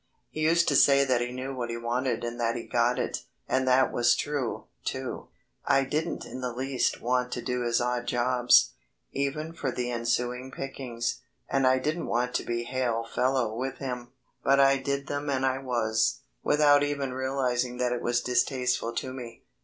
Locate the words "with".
13.55-13.77